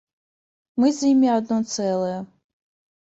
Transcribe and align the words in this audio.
Мы 0.83 0.87
з 0.99 1.09
імі 1.11 1.29
адно 1.39 1.57
цэлае. 1.75 2.15